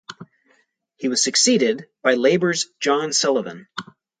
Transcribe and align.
He 0.97 1.09
was 1.09 1.23
succeeded 1.23 1.87
by 2.01 2.15
Labor's 2.15 2.67
Jon 2.79 3.13
Sullivan. 3.13 3.67